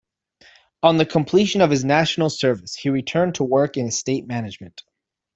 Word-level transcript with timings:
On 0.81 1.05
completion 1.05 1.61
of 1.61 1.69
his 1.69 1.85
National 1.85 2.31
Service 2.31 2.73
he 2.73 2.89
returned 2.89 3.35
to 3.35 3.43
work 3.43 3.77
in 3.77 3.85
Estate 3.85 4.25
Management. 4.25 4.81